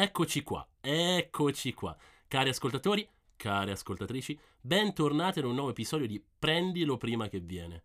Eccoci 0.00 0.44
qua, 0.44 0.64
eccoci 0.80 1.74
qua. 1.74 1.96
Cari 2.28 2.50
ascoltatori, 2.50 3.04
care 3.34 3.72
ascoltatrici, 3.72 4.38
bentornati 4.60 5.40
ad 5.40 5.44
un 5.44 5.54
nuovo 5.54 5.70
episodio 5.70 6.06
di 6.06 6.22
Prendilo 6.38 6.96
prima 6.96 7.26
che 7.26 7.40
viene. 7.40 7.82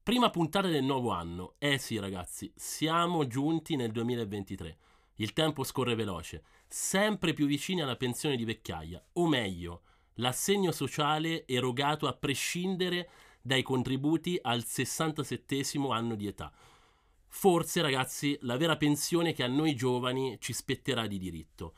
Prima 0.00 0.30
puntata 0.30 0.68
del 0.68 0.84
nuovo 0.84 1.10
anno. 1.10 1.54
Eh 1.58 1.76
sì, 1.78 1.98
ragazzi, 1.98 2.52
siamo 2.54 3.26
giunti 3.26 3.74
nel 3.74 3.90
2023. 3.90 4.76
Il 5.16 5.32
tempo 5.32 5.64
scorre 5.64 5.96
veloce, 5.96 6.44
sempre 6.68 7.32
più 7.32 7.46
vicini 7.46 7.82
alla 7.82 7.96
pensione 7.96 8.36
di 8.36 8.44
vecchiaia, 8.44 9.04
o 9.14 9.26
meglio, 9.26 9.82
l'assegno 10.18 10.70
sociale 10.70 11.48
erogato 11.48 12.06
a 12.06 12.12
prescindere 12.12 13.10
dai 13.42 13.64
contributi 13.64 14.38
al 14.40 14.64
67 14.64 15.62
anno 15.90 16.14
di 16.14 16.28
età. 16.28 16.52
Forse, 17.28 17.82
ragazzi, 17.82 18.38
la 18.42 18.56
vera 18.56 18.76
pensione 18.76 19.32
che 19.32 19.42
a 19.42 19.48
noi 19.48 19.74
giovani 19.74 20.36
ci 20.40 20.52
spetterà 20.52 21.06
di 21.06 21.18
diritto. 21.18 21.74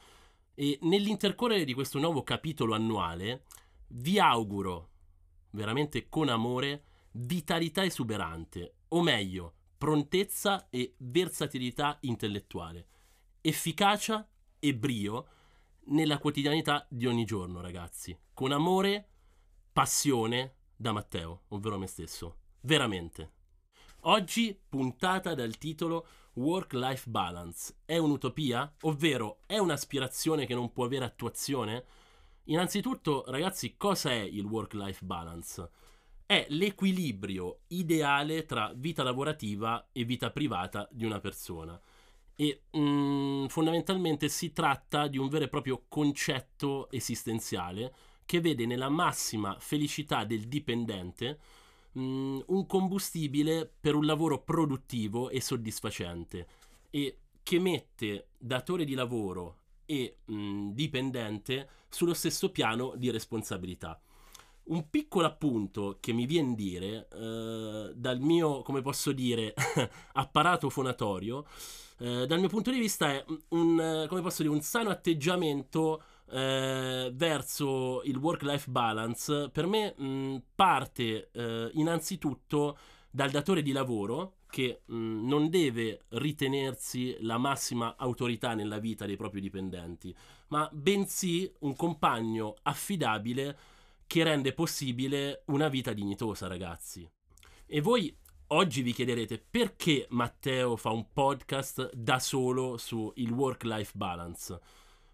E 0.55 0.79
nell'intercorrere 0.83 1.65
di 1.65 1.75
questo 1.75 1.99
nuovo 1.99 2.23
capitolo 2.23 2.75
annuale, 2.75 3.45
vi 3.89 4.19
auguro, 4.19 4.91
veramente 5.51 6.09
con 6.09 6.29
amore, 6.29 6.85
vitalità 7.13 7.85
esuberante, 7.85 8.75
o 8.89 9.03
meglio, 9.03 9.55
prontezza 9.79 10.69
e 10.71 10.95
versatilità 10.99 11.99
intellettuale, 12.03 12.87
efficacia 13.41 14.29
e 14.59 14.75
brio 14.75 15.29
nella 15.87 16.19
quotidianità 16.19 16.87
di 16.91 17.07
ogni 17.07 17.25
giorno, 17.25 17.61
ragazzi. 17.61 18.17
Con 18.35 18.53
amore, 18.53 19.09
passione 19.73 20.55
da 20.77 20.93
Matteo, 20.93 21.43
ovvero 21.49 21.79
me 21.79 21.87
stesso. 21.87 22.37
Veramente. 22.61 23.38
Oggi 24.09 24.59
puntata 24.67 25.35
dal 25.35 25.59
titolo 25.59 26.07
Work-Life 26.37 27.11
Balance. 27.11 27.81
È 27.85 27.99
un'utopia? 27.99 28.73
Ovvero 28.81 29.41
è 29.45 29.59
un'aspirazione 29.59 30.47
che 30.47 30.55
non 30.55 30.73
può 30.73 30.87
avere 30.87 31.05
attuazione? 31.05 31.85
Innanzitutto, 32.45 33.25
ragazzi, 33.27 33.77
cosa 33.77 34.11
è 34.11 34.21
il 34.21 34.47
work-life 34.47 35.05
balance? 35.05 35.71
È 36.25 36.47
l'equilibrio 36.49 37.65
ideale 37.67 38.47
tra 38.47 38.73
vita 38.75 39.03
lavorativa 39.03 39.91
e 39.93 40.05
vita 40.05 40.31
privata 40.31 40.89
di 40.91 41.05
una 41.05 41.21
persona. 41.21 41.79
E 42.35 42.63
mm, 42.75 43.49
fondamentalmente 43.49 44.31
si 44.31 44.55
tratta 44.55 45.07
di 45.07 45.19
un 45.19 45.29
vero 45.29 45.45
e 45.45 45.49
proprio 45.49 45.85
concetto 45.87 46.91
esistenziale 46.91 47.95
che 48.25 48.41
vede 48.41 48.65
nella 48.65 48.89
massima 48.89 49.55
felicità 49.59 50.25
del 50.25 50.49
dipendente 50.49 51.39
mh, 51.99 52.03
mm, 52.03 52.41
un 52.47 52.67
combustibile 52.67 53.71
per 53.81 53.95
un 53.95 54.07
lavoro 54.07 54.43
produttivo 54.43 55.29
e 55.31 55.41
soddisfacente 55.41 56.47
e 56.91 57.19
che 57.43 57.59
mette 57.59 58.29
datore 58.39 58.85
di 58.85 58.95
lavoro 58.95 59.57
e 59.85 60.19
mh, 60.25 60.35
mm, 60.35 60.71
dipendente 60.71 61.69
sullo 61.89 62.15
stesso 62.15 62.51
piano 62.51 62.95
di 62.97 63.11
responsabilità. 63.11 64.01
Un 64.65 64.91
piccolo 64.91 65.27
appunto 65.27 65.97
che 65.99 66.13
mi 66.13 66.27
viene 66.27 66.55
dire 66.55 67.09
eh, 67.11 67.93
dal 67.95 68.21
mio, 68.21 68.61
come 68.61 68.83
posso 68.83 69.13
dire, 69.13 69.55
apparato 70.13 70.69
fonatorio, 70.69 71.47
eh, 72.01 72.27
dal 72.27 72.39
mio 72.39 72.49
punto 72.49 72.71
di 72.71 72.79
vista 72.79 73.11
è 73.11 73.25
un, 73.49 74.07
posso 74.23 74.43
dire, 74.43 74.55
un 74.55 74.61
sano 74.61 74.91
atteggiamento 74.91 76.03
eh, 76.31 77.11
verso 77.15 78.03
il 78.03 78.17
work-life 78.17 78.71
balance, 78.71 79.51
per 79.51 79.67
me 79.67 79.95
mh, 79.97 80.43
parte 80.55 81.31
eh, 81.33 81.71
innanzitutto 81.75 82.79
dal 83.11 83.31
datore 83.31 83.63
di 83.63 83.73
lavoro 83.73 84.35
che 84.51 84.83
mh, 84.85 85.27
non 85.27 85.51
deve 85.51 86.05
ritenersi 86.11 87.17
la 87.21 87.39
massima 87.39 87.97
autorità 87.97 88.55
nella 88.55 88.79
vita 88.79 89.07
dei 89.07 89.17
propri 89.17 89.41
dipendenti, 89.41 90.15
ma 90.49 90.69
bensì 90.73 91.51
un 91.61 91.77
compagno 91.77 92.57
affidabile 92.63 93.59
che 94.07 94.25
rende 94.25 94.55
possibile 94.55 95.43
una 95.47 95.69
vita 95.69 95.93
dignitosa, 95.93 96.47
ragazzi. 96.47 97.09
E 97.67 97.81
voi 97.83 98.17
oggi 98.49 98.81
vi 98.81 98.93
chiederete 98.93 99.39
perché 99.39 100.07
Matteo 100.11 100.77
fa 100.77 100.91
un 100.91 101.13
podcast 101.13 101.93
da 101.93 102.19
solo 102.19 102.79
su 102.79 103.13
il 103.17 103.31
work-life 103.31 103.93
balance. 103.95 104.59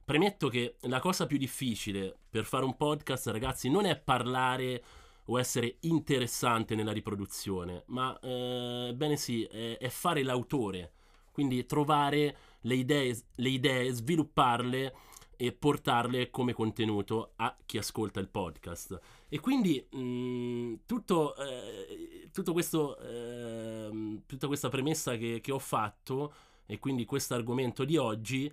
Premetto 0.05 0.49
che 0.49 0.77
la 0.83 1.01
cosa 1.01 1.25
più 1.25 1.39
difficile 1.39 2.15
per 2.29 2.45
fare 2.45 2.65
un 2.65 2.77
podcast, 2.77 3.29
ragazzi, 3.29 3.71
non 3.71 3.87
è 3.87 3.97
parlare 3.97 4.83
o 5.27 5.39
essere 5.39 5.77
interessante 5.81 6.75
nella 6.75 6.93
riproduzione, 6.93 7.85
ma 7.87 8.19
eh, 8.21 8.93
bene 8.95 9.17
sì, 9.17 9.45
è, 9.45 9.79
è, 9.79 9.89
fare 9.89 10.23
l'autore, 10.23 10.93
quindi 11.33 11.65
trovare 11.65 12.37
le 12.61 12.75
idee, 12.75 13.19
le 13.37 13.49
idee, 13.49 13.91
svilupparle 13.93 14.95
e 15.37 15.53
portarle 15.53 16.31
come 16.31 16.53
contenuto 16.53 17.33
a 17.37 17.57
chi 17.65 17.79
ascolta 17.79 18.21
il 18.21 18.29
podcast. 18.29 19.01
E 19.31 19.41
quindi 19.41 19.85
mh, 19.91 19.99
mm, 19.99 20.75
tutto, 20.85 21.35
eh, 21.37 22.29
tutto 22.31 22.53
questo, 22.53 22.99
eh, 22.99 24.21
tutta 24.27 24.47
questa 24.47 24.69
premessa 24.69 25.17
che, 25.17 25.41
che 25.41 25.51
ho 25.51 25.59
fatto 25.59 26.35
e 26.67 26.79
quindi 26.79 27.07
questo 27.07 27.35
argomento 27.35 27.85
di 27.85 27.97
oggi 27.97 28.53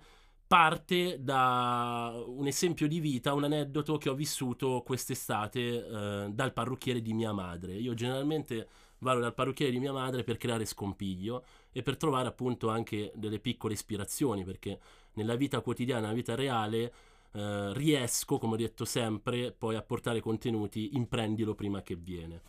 parte 0.52 1.16
da 1.18 2.12
un 2.26 2.46
esempio 2.46 2.86
di 2.86 3.00
vita, 3.00 3.32
un 3.32 3.44
aneddoto 3.44 3.96
che 3.96 4.10
ho 4.10 4.14
vissuto 4.14 4.82
quest'estate 4.84 5.60
eh, 5.60 6.28
dal 6.30 6.52
parrucchiere 6.52 7.00
di 7.00 7.14
mia 7.14 7.32
madre. 7.32 7.72
Io 7.72 7.94
generalmente 7.94 8.68
vado 8.98 9.20
dal 9.20 9.32
parrucchiere 9.32 9.72
di 9.72 9.78
mia 9.78 9.94
madre 9.94 10.24
per 10.24 10.36
creare 10.36 10.66
scompiglio 10.66 11.42
e 11.72 11.82
per 11.82 11.96
trovare 11.96 12.28
appunto 12.28 12.68
anche 12.68 13.12
delle 13.14 13.38
piccole 13.38 13.72
ispirazioni, 13.72 14.44
perché 14.44 14.78
nella 15.14 15.36
vita 15.36 15.62
quotidiana, 15.62 16.02
nella 16.02 16.12
vita 16.12 16.34
reale, 16.34 16.92
eh, 17.32 17.72
riesco, 17.72 18.36
come 18.36 18.52
ho 18.52 18.58
detto 18.58 18.84
sempre, 18.84 19.52
poi 19.52 19.74
a 19.74 19.80
portare 19.80 20.20
contenuti, 20.20 20.96
imprendilo 20.96 21.54
prima 21.54 21.80
che 21.80 21.96
viene. 21.96 22.42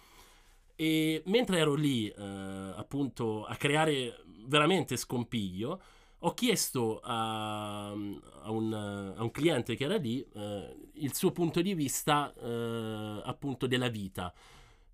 E 0.76 1.24
mentre 1.28 1.58
ero 1.58 1.74
lì, 1.74 2.10
eh, 2.10 2.22
appunto, 2.22 3.46
a 3.46 3.56
creare 3.56 4.26
veramente 4.46 4.98
scompiglio, 4.98 5.82
ho 6.26 6.34
chiesto 6.34 7.00
a, 7.04 7.90
a, 7.90 8.52
un, 8.52 8.74
a, 8.74 9.22
un, 9.22 9.32
cliente 9.32 9.76
che 9.76 9.84
era 9.84 9.98
lì 9.98 10.26
eh, 10.34 10.76
il 10.94 11.14
suo 11.14 11.32
punto 11.32 11.62
di 11.62 11.74
vista 11.74 12.34
eh, 12.34 13.22
appunto 13.26 13.68
della 13.68 13.90
vita. 13.90 14.34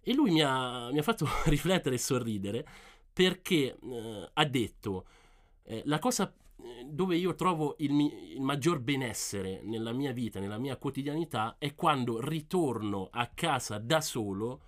E 0.02 0.14
lui 0.14 0.32
mi 0.32 0.42
ha, 0.42 0.90
mi 0.92 0.98
ha 0.98 1.04
fatto 1.04 1.28
riflettere 1.46 1.96
e 1.96 2.00
sorridere 2.00 2.68
perché 3.14 3.78
eh, 3.80 4.30
ha 4.34 4.46
detto 4.46 5.06
eh, 5.64 5.84
la 5.86 6.00
cosa 6.00 6.34
eh, 6.62 6.86
dove 6.86 7.16
io 7.16 7.36
trovo 7.36 7.76
il, 7.80 7.92
il, 7.92 8.42
maggior 8.42 8.80
benessere 8.80 9.62
nella 9.64 9.92
mia 9.92 10.14
vita, 10.14 10.40
nella 10.40 10.58
mia 10.58 10.78
quotidianità, 10.78 11.58
è 11.60 11.76
quando 11.76 12.20
ritorno 12.28 13.08
a 13.12 13.28
casa 13.28 13.78
da 13.78 14.02
solo, 14.02 14.62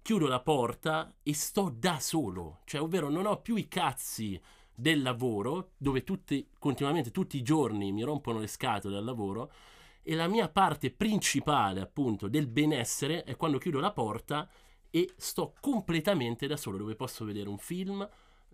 chiudo 0.00 0.28
la 0.28 0.40
porta 0.40 1.14
e 1.22 1.34
sto 1.34 1.70
da 1.76 2.00
solo, 2.00 2.60
cioè 2.64 2.80
ovvero 2.80 3.10
non 3.10 3.26
ho 3.26 3.42
più 3.42 3.56
i 3.56 3.68
cazzi 3.68 4.40
del 4.74 5.02
lavoro, 5.02 5.72
dove 5.76 6.02
tutti, 6.02 6.48
continuamente, 6.58 7.10
tutti 7.10 7.36
i 7.36 7.42
giorni 7.42 7.92
mi 7.92 8.02
rompono 8.02 8.38
le 8.38 8.46
scatole 8.46 8.96
al 8.96 9.04
lavoro, 9.04 9.52
e 10.02 10.14
la 10.14 10.28
mia 10.28 10.48
parte 10.48 10.90
principale, 10.90 11.80
appunto, 11.80 12.28
del 12.28 12.46
benessere 12.46 13.24
è 13.24 13.36
quando 13.36 13.58
chiudo 13.58 13.80
la 13.80 13.92
porta 13.92 14.48
e 14.90 15.12
sto 15.16 15.54
completamente 15.60 16.46
da 16.46 16.56
solo, 16.56 16.76
dove 16.76 16.94
posso 16.94 17.24
vedere 17.24 17.48
un 17.48 17.58
film, 17.58 18.06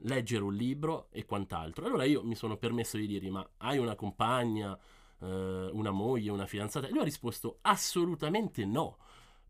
leggere 0.03 0.45
un 0.45 0.55
libro 0.55 1.09
e 1.11 1.25
quant'altro. 1.25 1.87
Allora 1.87 2.05
io 2.05 2.23
mi 2.23 2.35
sono 2.35 2.57
permesso 2.57 2.97
di 2.97 3.07
dirgli, 3.07 3.31
ma 3.31 3.47
hai 3.59 3.79
una 3.79 3.97
compagna, 3.97 4.79
eh, 5.21 5.71
una 5.73 5.91
moglie, 5.91 6.31
una 6.31 6.47
fidanzata? 6.47 6.87
E 6.87 6.91
lui 6.91 7.01
ha 7.01 7.05
risposto, 7.05 7.59
assolutamente 7.63 8.65
no. 8.65 8.99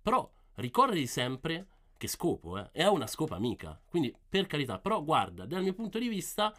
Però 0.01 0.29
ricordi 0.55 1.07
sempre 1.07 1.67
che 2.01 2.09
scopo, 2.09 2.57
eh? 2.57 2.71
E 2.73 2.87
una 2.87 3.07
scopa 3.07 3.37
amica. 3.37 3.79
Quindi, 3.87 4.17
per 4.27 4.47
carità, 4.47 4.79
però 4.79 5.05
guarda, 5.05 5.45
dal 5.45 5.63
mio 5.63 5.75
punto 5.75 5.99
di 5.99 6.09
vista, 6.09 6.57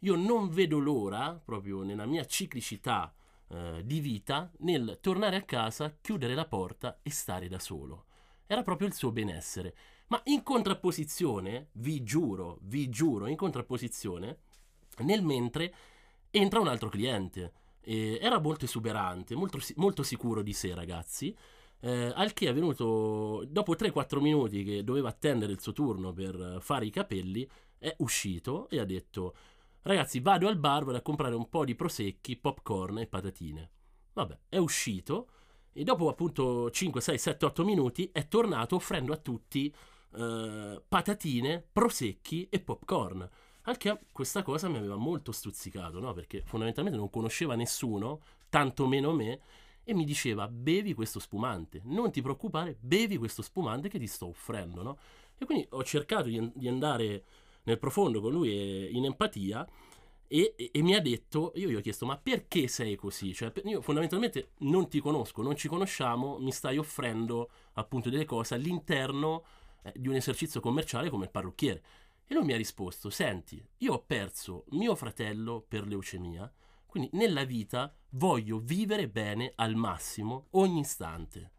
io 0.00 0.16
non 0.16 0.50
vedo 0.50 0.78
l'ora, 0.78 1.40
proprio 1.42 1.82
nella 1.82 2.04
mia 2.04 2.26
ciclicità 2.26 3.10
eh, 3.48 3.80
di 3.86 4.00
vita, 4.00 4.52
nel 4.58 4.98
tornare 5.00 5.36
a 5.36 5.42
casa, 5.44 5.96
chiudere 5.98 6.34
la 6.34 6.44
porta 6.44 6.98
e 7.02 7.10
stare 7.10 7.48
da 7.48 7.58
solo. 7.58 8.04
Era 8.46 8.62
proprio 8.62 8.86
il 8.86 8.92
suo 8.92 9.12
benessere. 9.12 9.74
Ma 10.08 10.20
in 10.24 10.42
contrapposizione, 10.42 11.68
vi 11.72 12.02
giuro, 12.02 12.58
vi 12.64 12.90
giuro, 12.90 13.28
in 13.28 13.36
contrapposizione, 13.36 14.40
nel 14.98 15.22
mentre 15.22 15.74
entra 16.30 16.60
un 16.60 16.68
altro 16.68 16.90
cliente. 16.90 17.52
E 17.80 18.18
era 18.20 18.38
molto 18.38 18.66
esuberante, 18.66 19.34
molto, 19.34 19.58
molto 19.76 20.02
sicuro 20.02 20.42
di 20.42 20.52
sé, 20.52 20.74
ragazzi. 20.74 21.34
Eh, 21.84 22.12
al 22.14 22.32
che 22.32 22.48
è 22.48 22.54
venuto 22.54 23.44
dopo 23.48 23.74
3-4 23.74 24.20
minuti 24.20 24.62
che 24.62 24.84
doveva 24.84 25.08
attendere 25.08 25.50
il 25.52 25.60
suo 25.60 25.72
turno 25.72 26.12
per 26.12 26.58
fare 26.60 26.86
i 26.86 26.90
capelli, 26.90 27.48
è 27.76 27.94
uscito 27.98 28.68
e 28.68 28.78
ha 28.78 28.84
detto: 28.84 29.34
Ragazzi, 29.82 30.20
vado 30.20 30.46
al 30.46 30.56
bar, 30.56 30.84
vado 30.84 30.98
a 30.98 31.02
comprare 31.02 31.34
un 31.34 31.48
po' 31.48 31.64
di 31.64 31.74
prosecchi, 31.74 32.36
popcorn 32.36 32.98
e 32.98 33.06
patatine. 33.06 33.70
Vabbè, 34.12 34.38
è 34.48 34.58
uscito 34.58 35.28
e 35.72 35.82
dopo 35.84 36.08
appunto 36.08 36.70
5, 36.70 37.00
6, 37.00 37.18
7, 37.18 37.46
8 37.46 37.64
minuti 37.64 38.10
è 38.12 38.28
tornato 38.28 38.76
offrendo 38.76 39.12
a 39.12 39.16
tutti 39.16 39.74
eh, 40.14 40.82
patatine, 40.86 41.66
prosecchi 41.72 42.46
e 42.48 42.60
popcorn. 42.60 43.28
Anche 43.62 44.06
questa 44.12 44.42
cosa 44.42 44.68
mi 44.68 44.76
aveva 44.76 44.96
molto 44.96 45.32
stuzzicato, 45.32 45.98
no? 45.98 46.12
Perché 46.12 46.42
fondamentalmente 46.44 46.98
non 46.98 47.10
conosceva 47.10 47.54
nessuno, 47.54 48.20
tanto 48.48 48.86
meno 48.86 49.12
me, 49.12 49.40
e 49.84 49.94
mi 49.94 50.04
diceva 50.04 50.48
bevi 50.48 50.94
questo 50.94 51.18
spumante, 51.18 51.80
non 51.84 52.10
ti 52.10 52.22
preoccupare, 52.22 52.76
bevi 52.80 53.16
questo 53.16 53.42
spumante 53.42 53.88
che 53.88 53.98
ti 53.98 54.06
sto 54.06 54.28
offrendo, 54.28 54.82
no? 54.82 54.98
E 55.38 55.44
quindi 55.44 55.66
ho 55.70 55.82
cercato 55.82 56.28
di, 56.28 56.52
di 56.54 56.68
andare 56.68 57.24
nel 57.64 57.78
profondo 57.78 58.20
con 58.20 58.32
lui 58.32 58.96
in 58.96 59.04
empatia 59.04 59.66
e, 60.26 60.54
e, 60.56 60.70
e, 60.72 60.82
mi 60.82 60.94
ha 60.94 61.00
detto, 61.00 61.52
io 61.56 61.68
gli 61.68 61.74
ho 61.74 61.80
chiesto 61.80 62.06
ma 62.06 62.16
perché 62.16 62.66
sei 62.66 62.96
così? 62.96 63.34
Cioè 63.34 63.52
io 63.64 63.82
fondamentalmente 63.82 64.52
non 64.60 64.88
ti 64.88 64.98
conosco, 64.98 65.42
non 65.42 65.56
ci 65.56 65.68
conosciamo, 65.68 66.38
mi 66.38 66.52
stai 66.52 66.78
offrendo 66.78 67.50
appunto 67.74 68.08
delle 68.08 68.24
cose 68.24 68.54
all'interno 68.54 69.44
eh, 69.82 69.92
di 69.94 70.08
un 70.08 70.14
esercizio 70.14 70.60
commerciale 70.60 71.10
come 71.10 71.24
il 71.24 71.30
parrucchiere. 71.30 71.82
E 72.26 72.34
lui 72.34 72.44
mi 72.44 72.54
ha 72.54 72.56
risposto, 72.56 73.10
senti, 73.10 73.62
io 73.78 73.92
ho 73.92 74.04
perso 74.06 74.64
mio 74.70 74.94
fratello 74.94 75.62
per 75.68 75.86
leucemia, 75.86 76.50
quindi 76.92 77.08
nella 77.14 77.44
vita 77.44 77.90
voglio 78.10 78.58
vivere 78.58 79.08
bene 79.08 79.52
al 79.54 79.74
massimo 79.76 80.48
ogni 80.50 80.80
istante. 80.80 81.50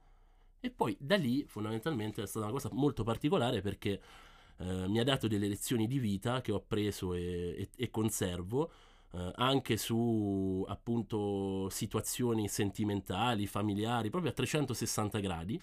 E 0.59 0.69
poi 0.69 0.95
da 0.99 1.15
lì 1.15 1.43
fondamentalmente 1.47 2.21
è 2.21 2.27
stata 2.27 2.45
una 2.45 2.53
cosa 2.53 2.69
molto 2.71 3.01
particolare 3.03 3.61
perché 3.61 3.99
eh, 4.57 4.87
mi 4.87 4.99
ha 4.99 5.03
dato 5.03 5.27
delle 5.27 5.47
lezioni 5.47 5.87
di 5.87 5.97
vita 5.97 6.39
che 6.41 6.51
ho 6.51 6.61
preso 6.61 7.15
e, 7.15 7.55
e, 7.57 7.69
e 7.75 7.89
conservo. 7.89 8.71
Eh, 9.11 9.31
anche 9.37 9.75
su 9.75 10.63
appunto 10.67 11.67
situazioni 11.71 12.47
sentimentali, 12.47 13.47
familiari, 13.47 14.11
proprio 14.11 14.29
a 14.29 14.35
360 14.35 15.17
gradi. 15.17 15.59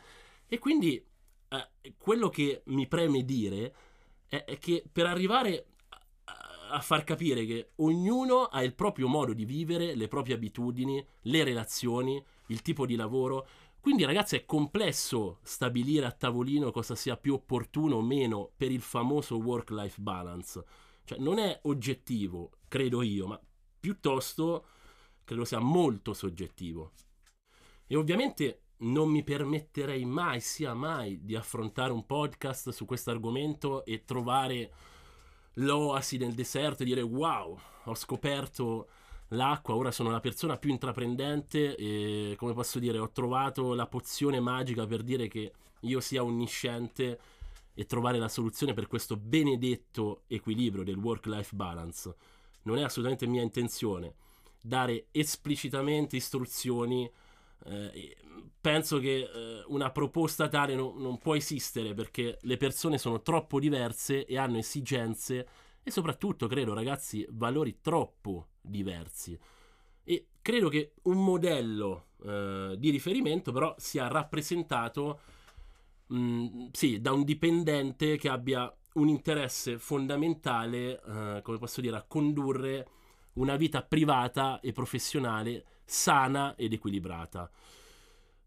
E 0.49 0.58
quindi 0.58 1.00
eh, 1.49 1.94
quello 1.96 2.28
che 2.28 2.62
mi 2.64 2.88
preme 2.88 3.25
dire 3.25 3.75
è, 4.26 4.43
è 4.43 4.58
che 4.58 4.82
per 4.90 5.06
arrivare 5.06 5.66
a, 6.70 6.81
far 6.81 7.05
capire 7.05 7.44
che 7.44 7.70
ognuno 7.76 8.44
ha 8.44 8.62
il 8.62 8.75
proprio 8.75 9.08
modo 9.08 9.32
di 9.32 9.44
vivere, 9.44 9.94
le 9.94 10.08
proprie 10.08 10.34
abitudini, 10.34 11.05
le 11.22 11.44
relazioni, 11.44 12.22
il 12.46 12.62
tipo 12.62 12.87
di 12.87 12.96
lavoro. 12.96 13.46
Quindi 13.81 14.05
ragazzi 14.05 14.37
è 14.37 14.44
complesso 14.44 15.38
stabilire 15.43 16.06
a 16.06 16.12
tavolino 16.12 16.70
cosa 16.70 16.94
sia 16.94 17.17
più 17.17 17.34
opportuno 17.34 17.96
o 17.96 18.02
meno 18.02 18.50
per 18.56 18.70
il 18.70 18.81
famoso 18.81 19.37
work-life 19.37 20.00
balance. 20.00 20.64
Cioè 21.05 21.19
non 21.19 21.38
è 21.38 21.58
oggettivo, 21.62 22.50
credo 22.69 23.02
io, 23.02 23.26
ma 23.26 23.40
piuttosto 23.81 24.66
credo 25.25 25.44
sia 25.44 25.61
molto 25.61 26.12
soggettivo. 26.12 26.93
E 27.87 27.96
ovviamente 27.96 28.62
non 28.81 29.08
mi 29.08 29.23
permetterei 29.23 30.05
mai, 30.05 30.40
sia 30.40 30.75
mai, 30.75 31.25
di 31.25 31.34
affrontare 31.34 31.93
un 31.93 32.06
podcast 32.06 32.70
su 32.70 32.84
questo 32.84 33.11
argomento 33.11 33.84
e 33.84 34.05
trovare 34.05 34.73
l'oasi 35.61 36.19
nel 36.19 36.35
deserto 36.35 36.83
e 36.83 36.87
dire 36.87 37.03
wow, 37.03 37.59
ho 37.85 37.95
scoperto 37.95 38.89
l'acqua, 39.29 39.75
ora 39.75 39.91
sono 39.91 40.11
la 40.11 40.21
persona 40.21 40.57
più 40.57 40.71
intraprendente 40.71 41.77
e 41.77 42.35
come 42.37 42.53
posso 42.53 42.79
dire, 42.79 42.99
ho 42.99 43.11
trovato 43.11 43.75
la 43.75 43.87
pozione 43.87 44.41
magica 44.41 44.87
per 44.87 45.03
dire 45.03 45.29
che 45.29 45.53
io 45.81 46.01
sia 46.01 46.23
onnisciente 46.23 47.21
e 47.75 47.87
trovare 47.87 48.19
la 48.19 48.29
soluzione 48.29 48.75
per 48.75 48.87
questo 48.89 49.17
benedetto 49.17 50.23
equilibrio 50.27 50.85
del 50.85 50.97
work-life 50.97 51.55
balance. 51.55 52.15
Non 52.62 52.79
è 52.79 52.83
assolutamente 52.83 53.27
mia 53.27 53.43
intenzione 53.43 54.15
dare 54.61 55.07
esplicitamente 55.12 56.17
istruzioni. 56.17 57.11
Eh, 57.67 58.17
penso 58.61 58.99
che 58.99 59.19
eh, 59.19 59.65
una 59.69 59.91
proposta 59.91 60.49
tale 60.49 60.75
no, 60.75 60.95
non 60.97 61.19
può 61.19 61.35
esistere 61.35 61.95
perché 61.95 62.39
le 62.43 62.57
persone 62.57 62.99
sono 62.99 63.23
troppo 63.23 63.59
diverse 63.59 64.25
e 64.25 64.39
hanno 64.39 64.59
esigenze 64.59 65.49
e 65.83 65.91
soprattutto, 65.91 66.47
credo, 66.47 66.75
ragazzi, 66.75 67.27
valori 67.31 67.79
troppo 67.81 68.49
diversi. 68.61 69.39
E 70.05 70.29
credo 70.43 70.69
che 70.69 70.95
un 71.03 71.23
modello 71.23 72.09
eh, 72.25 72.75
di 72.79 72.91
riferimento 72.91 73.53
però 73.53 73.75
sia 73.79 74.09
rappresentato 74.09 75.21
mh, 76.07 76.17
mm, 76.17 76.67
sì, 76.73 77.01
da 77.01 77.12
un 77.12 77.25
dipendente 77.25 78.17
che 78.17 78.29
abbia 78.29 78.73
un 78.95 79.09
interesse 79.09 79.79
fondamentale, 79.79 81.01
eh, 81.01 81.41
come 81.43 81.59
posso 81.59 81.81
dire, 81.81 81.97
a 81.97 82.05
condurre 82.07 82.89
una 83.35 83.57
vita 83.57 83.83
privata 83.83 84.61
e 84.61 84.73
professionale 84.73 85.65
sana 85.90 86.54
ed 86.56 86.72
equilibrata. 86.72 87.50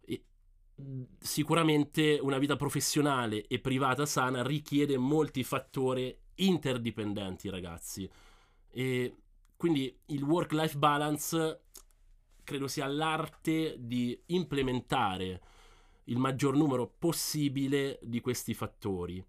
E, 0.02 0.24
sicuramente 1.20 2.18
una 2.22 2.38
vita 2.38 2.56
professionale 2.56 3.46
e 3.48 3.60
privata 3.60 4.06
sana 4.06 4.42
richiede 4.44 4.98
molti 4.98 5.44
fattori 5.44 6.18
interdipendenti, 6.36 7.50
ragazzi. 7.50 8.10
E 8.72 9.16
quindi 9.58 9.96
il 10.08 10.24
work-life 10.24 10.78
balance 10.78 11.62
credo 12.44 12.68
sia 12.68 12.88
l'arte 12.88 13.76
di 13.78 14.20
implementare 14.28 15.42
il 16.06 16.18
maggior 16.18 16.56
numero 16.56 16.88
possibile 16.98 18.00
di 18.02 18.20
questi 18.20 18.54
fattori 18.54 19.24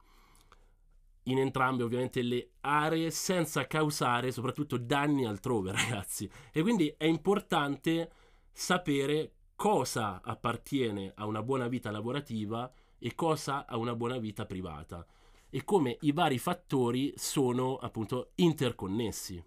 in 1.25 1.39
entrambe 1.39 1.83
ovviamente 1.83 2.23
le 2.23 2.51
aree 2.61 3.11
senza 3.11 3.67
causare 3.67 4.33
soprattutto 4.33 4.77
danni 4.77 5.25
altrove 5.25 5.73
ragazzi 5.73 6.29
e 6.53 6.63
quindi 6.63 6.93
è 6.97 7.05
importante 7.05 8.11
sapere 8.51 9.33
cosa 9.57 10.21
appartiene 10.23 11.13
a 11.15 11.27
una 11.27 11.43
buona 11.43 11.69
vita 11.69 11.91
lavorativa 11.91 12.71
e 12.99 13.15
cosa 13.15 13.67
a 13.67 13.77
una 13.77 13.95
buona 13.95 14.19
vita 14.19 14.47
privata 14.47 15.07
e 15.55 15.63
come 15.63 15.99
i 16.01 16.11
vari 16.11 16.39
fattori 16.39 17.13
sono 17.15 17.77
appunto 17.77 18.33
interconnessi. 18.35 19.41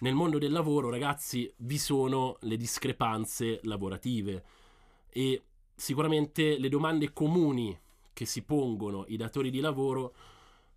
Nel 0.00 0.12
mondo 0.14 0.36
del 0.36 0.52
lavoro, 0.52 0.90
ragazzi, 0.90 1.50
vi 1.58 1.78
sono 1.78 2.36
le 2.40 2.58
discrepanze 2.58 3.60
lavorative 3.62 4.44
e 5.08 5.42
sicuramente 5.74 6.58
le 6.58 6.68
domande 6.68 7.14
comuni 7.14 7.74
che 8.12 8.26
si 8.26 8.42
pongono 8.42 9.06
i 9.08 9.16
datori 9.16 9.48
di 9.48 9.60
lavoro 9.60 10.14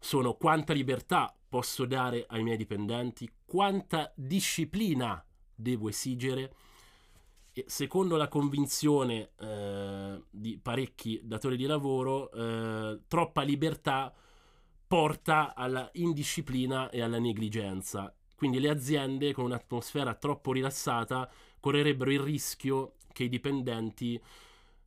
sono 0.06 0.36
quanta 0.36 0.72
libertà 0.72 1.36
posso 1.50 1.88
dare 1.88 2.25
ai 2.30 2.44
miei 2.44 2.57
dipendenti, 2.57 3.28
quanta 3.44 4.13
disciplina 4.16 5.25
devo 5.56 5.90
esigere 5.90 6.54
e 7.52 7.66
secondo 7.68 8.16
la 8.16 8.28
convinzione 8.28 9.31
eh, 9.36 10.22
di 10.30 10.60
parecchi 10.62 11.22
datori 11.24 11.57
di 11.57 11.66
lavoro, 11.66 12.31
eh, 12.31 13.00
troppa 13.07 13.42
libertà 13.42 14.13
porta 14.86 15.56
alla 15.56 15.90
indisciplina 15.94 16.92
e 16.92 17.01
alla 17.01 17.18
negligenza. 17.18 18.13
Quindi 18.36 18.60
le 18.60 18.69
aziende 18.69 19.34
con 19.34 19.46
un'atmosfera 19.46 20.13
troppo 20.13 20.51
rilassata 20.51 21.28
correrebbero 21.60 22.12
il 22.12 22.19
rischio 22.19 22.98
che 23.12 23.24
i 23.24 23.30
dipendenti, 23.30 24.22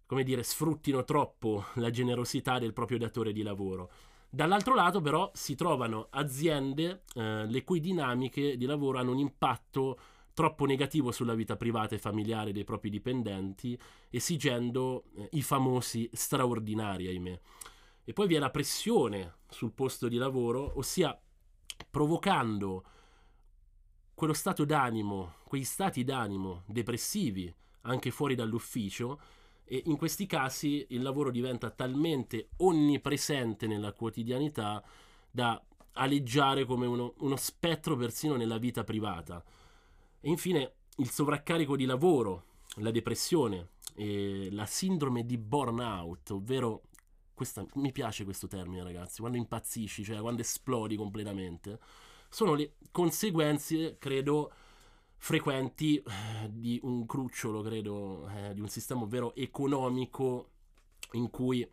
come 0.06 0.22
dire, 0.22 0.44
sfruttino 0.44 1.02
troppo 1.02 1.64
la 1.74 1.90
generosità 1.90 2.60
del 2.60 2.72
proprio 2.72 2.98
datore 2.98 3.32
di 3.32 3.42
lavoro. 3.42 3.90
Dall'altro 4.30 4.74
lato 4.74 5.00
però 5.00 5.30
si 5.32 5.54
trovano 5.54 6.08
aziende 6.10 7.02
eh, 7.14 7.46
le 7.46 7.64
cui 7.64 7.80
dinamiche 7.80 8.56
di 8.56 8.66
lavoro 8.66 8.98
hanno 8.98 9.12
un 9.12 9.18
impatto 9.18 9.98
troppo 10.34 10.66
negativo 10.66 11.10
sulla 11.10 11.34
vita 11.34 11.56
privata 11.56 11.94
e 11.94 11.98
familiare 11.98 12.52
dei 12.52 12.62
propri 12.62 12.90
dipendenti, 12.90 13.78
esigendo 14.10 15.04
eh, 15.16 15.28
i 15.32 15.42
famosi 15.42 16.08
straordinari, 16.12 17.08
ahimè. 17.08 17.40
E 18.04 18.12
poi 18.12 18.26
vi 18.26 18.34
è 18.36 18.38
la 18.38 18.50
pressione 18.50 19.38
sul 19.48 19.72
posto 19.72 20.08
di 20.08 20.16
lavoro, 20.16 20.78
ossia 20.78 21.18
provocando 21.90 22.84
quello 24.14 24.32
stato 24.32 24.64
d'animo, 24.64 25.36
quegli 25.44 25.64
stati 25.64 26.04
d'animo 26.04 26.62
depressivi 26.66 27.52
anche 27.82 28.10
fuori 28.10 28.34
dall'ufficio 28.34 29.20
e 29.68 29.82
in 29.84 29.96
questi 29.96 30.24
casi 30.24 30.86
il 30.88 31.02
lavoro 31.02 31.30
diventa 31.30 31.70
talmente 31.70 32.48
onnipresente 32.56 33.66
nella 33.66 33.92
quotidianità 33.92 34.82
da 35.30 35.62
aleggiare 35.92 36.64
come 36.64 36.86
uno, 36.86 37.14
uno 37.18 37.36
spettro 37.36 37.94
persino 37.96 38.36
nella 38.36 38.56
vita 38.56 38.82
privata. 38.82 39.44
E 40.20 40.28
infine 40.28 40.72
il 40.96 41.10
sovraccarico 41.10 41.76
di 41.76 41.84
lavoro, 41.84 42.44
la 42.76 42.90
depressione 42.90 43.72
e 43.94 44.48
la 44.50 44.64
sindrome 44.64 45.26
di 45.26 45.36
burnout, 45.36 46.30
ovvero 46.30 46.82
questa, 47.34 47.64
mi 47.74 47.92
piace 47.92 48.24
questo 48.24 48.46
termine, 48.46 48.82
ragazzi, 48.82 49.20
quando 49.20 49.36
impazzisci, 49.36 50.02
cioè 50.02 50.18
quando 50.20 50.40
esplodi 50.40 50.96
completamente, 50.96 51.78
sono 52.30 52.54
le 52.54 52.74
conseguenze, 52.90 53.96
credo, 53.98 54.52
frequenti 55.18 55.98
eh, 55.98 56.02
di 56.50 56.78
un 56.82 57.04
crucciolo, 57.04 57.60
credo, 57.60 58.28
eh, 58.28 58.54
di 58.54 58.60
un 58.60 58.68
sistema 58.68 59.02
ovvero 59.02 59.34
economico 59.34 60.50
in 61.12 61.28
cui 61.28 61.68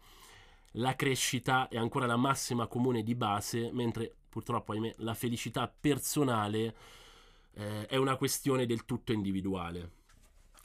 la 0.77 0.95
crescita 0.95 1.67
è 1.69 1.77
ancora 1.77 2.05
la 2.05 2.17
massima 2.17 2.67
comune 2.67 3.03
di 3.03 3.15
base, 3.15 3.71
mentre 3.71 4.13
purtroppo, 4.27 4.73
ahimè, 4.73 4.95
la 4.97 5.13
felicità 5.13 5.67
personale 5.67 6.75
eh, 7.53 7.85
è 7.85 7.95
una 7.95 8.17
questione 8.17 8.65
del 8.65 8.83
tutto 8.83 9.13
individuale. 9.13 9.91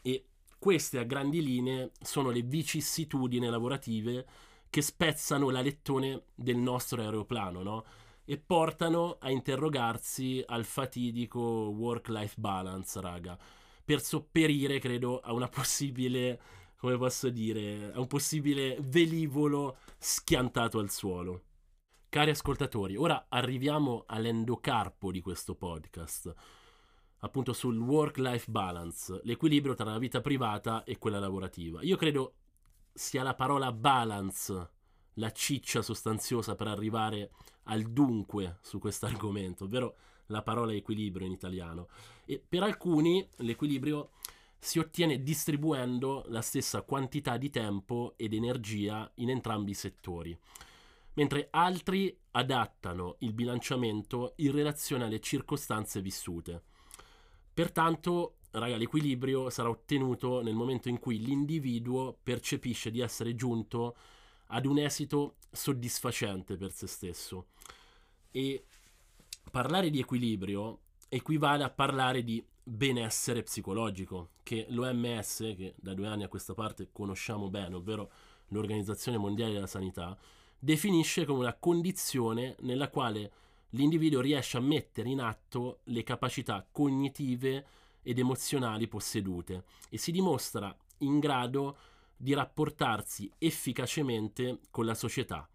E 0.02 0.24
queste 0.58 0.98
a 0.98 1.04
grandi 1.04 1.42
linee 1.42 1.92
sono 2.00 2.30
le 2.30 2.42
vicissitudini 2.42 3.48
lavorative 3.48 4.26
che 4.68 4.82
spezzano 4.82 5.50
l'alettone 5.50 6.22
del 6.34 6.56
nostro 6.56 7.02
aeroplano, 7.02 7.62
no? 7.62 7.84
E 8.30 8.38
portano 8.38 9.16
a 9.18 9.28
interrogarsi 9.32 10.40
al 10.46 10.64
fatidico 10.64 11.40
work-life 11.40 12.36
balance, 12.38 13.00
raga, 13.00 13.36
per 13.84 14.00
sopperire, 14.00 14.78
credo, 14.78 15.18
a 15.18 15.32
una 15.32 15.48
possibile, 15.48 16.40
come 16.76 16.96
posso 16.96 17.28
dire, 17.28 17.90
a 17.92 17.98
un 17.98 18.06
possibile 18.06 18.78
velivolo 18.82 19.78
schiantato 19.98 20.78
al 20.78 20.90
suolo. 20.90 21.42
Cari 22.08 22.30
ascoltatori, 22.30 22.94
ora 22.94 23.26
arriviamo 23.28 24.04
all'endocarpo 24.06 25.10
di 25.10 25.20
questo 25.20 25.56
podcast, 25.56 26.32
appunto 27.18 27.52
sul 27.52 27.78
work-life 27.78 28.48
balance, 28.48 29.20
l'equilibrio 29.24 29.74
tra 29.74 29.90
la 29.90 29.98
vita 29.98 30.20
privata 30.20 30.84
e 30.84 30.98
quella 30.98 31.18
lavorativa. 31.18 31.82
Io 31.82 31.96
credo 31.96 32.34
sia 32.92 33.24
la 33.24 33.34
parola 33.34 33.72
balance 33.72 34.70
la 35.14 35.32
ciccia 35.32 35.82
sostanziosa 35.82 36.54
per 36.54 36.68
arrivare 36.68 37.32
al 37.64 37.82
dunque 37.84 38.58
su 38.62 38.78
questo 38.78 39.06
argomento, 39.06 39.64
ovvero 39.64 39.96
la 40.26 40.42
parola 40.42 40.72
equilibrio 40.72 41.26
in 41.26 41.32
italiano. 41.32 41.88
E 42.24 42.42
per 42.46 42.62
alcuni 42.62 43.26
l'equilibrio 43.36 44.10
si 44.58 44.78
ottiene 44.78 45.22
distribuendo 45.22 46.24
la 46.28 46.42
stessa 46.42 46.82
quantità 46.82 47.36
di 47.36 47.50
tempo 47.50 48.14
ed 48.16 48.34
energia 48.34 49.10
in 49.16 49.30
entrambi 49.30 49.70
i 49.70 49.74
settori, 49.74 50.38
mentre 51.14 51.48
altri 51.50 52.16
adattano 52.32 53.16
il 53.20 53.32
bilanciamento 53.32 54.34
in 54.36 54.52
relazione 54.52 55.04
alle 55.04 55.20
circostanze 55.20 56.00
vissute. 56.00 56.62
Pertanto, 57.52 58.36
raga, 58.52 58.76
l'equilibrio 58.76 59.50
sarà 59.50 59.68
ottenuto 59.68 60.42
nel 60.42 60.54
momento 60.54 60.88
in 60.88 60.98
cui 60.98 61.18
l'individuo 61.18 62.16
percepisce 62.22 62.90
di 62.90 63.00
essere 63.00 63.34
giunto 63.34 63.96
ad 64.50 64.66
un 64.66 64.78
esito 64.78 65.36
soddisfacente 65.50 66.56
per 66.56 66.72
se 66.72 66.86
stesso. 66.86 67.46
E 68.30 68.64
parlare 69.50 69.90
di 69.90 69.98
equilibrio 69.98 70.80
equivale 71.08 71.64
a 71.64 71.70
parlare 71.70 72.22
di 72.22 72.44
benessere 72.62 73.42
psicologico, 73.42 74.30
che 74.42 74.66
l'OMS, 74.68 75.54
che 75.56 75.74
da 75.76 75.94
due 75.94 76.06
anni 76.06 76.22
a 76.24 76.28
questa 76.28 76.54
parte 76.54 76.88
conosciamo 76.92 77.48
bene, 77.48 77.74
ovvero 77.74 78.10
l'Organizzazione 78.48 79.18
Mondiale 79.18 79.54
della 79.54 79.66
Sanità, 79.66 80.16
definisce 80.58 81.24
come 81.24 81.40
una 81.40 81.54
condizione 81.54 82.54
nella 82.60 82.88
quale 82.88 83.32
l'individuo 83.70 84.20
riesce 84.20 84.56
a 84.56 84.60
mettere 84.60 85.08
in 85.08 85.20
atto 85.20 85.80
le 85.84 86.02
capacità 86.02 86.66
cognitive 86.70 87.66
ed 88.02 88.18
emozionali 88.18 88.88
possedute 88.88 89.64
e 89.88 89.98
si 89.98 90.10
dimostra 90.10 90.74
in 90.98 91.18
grado 91.18 91.76
di 92.20 92.34
rapportarsi 92.34 93.32
efficacemente 93.38 94.60
con 94.70 94.84
la 94.84 94.94
società, 94.94 95.48